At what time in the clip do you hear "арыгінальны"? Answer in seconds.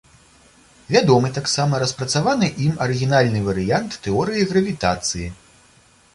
2.87-3.43